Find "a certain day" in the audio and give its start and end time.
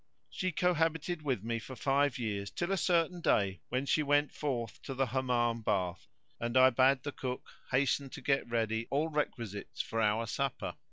2.71-3.61